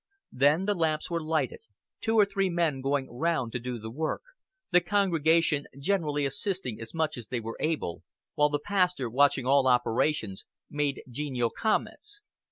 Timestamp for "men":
2.49-2.81